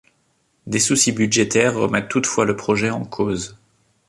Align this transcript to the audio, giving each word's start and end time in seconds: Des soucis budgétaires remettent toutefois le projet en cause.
Des 0.65 0.79
soucis 0.79 1.11
budgétaires 1.11 1.75
remettent 1.75 2.07
toutefois 2.09 2.43
le 2.43 2.55
projet 2.55 2.89
en 2.89 3.05
cause. 3.05 3.55